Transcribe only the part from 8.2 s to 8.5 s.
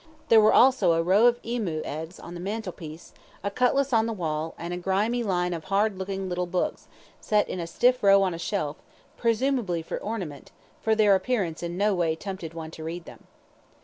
on a